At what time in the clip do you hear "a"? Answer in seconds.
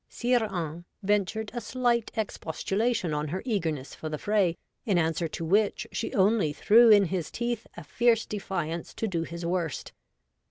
1.53-1.61, 7.77-7.83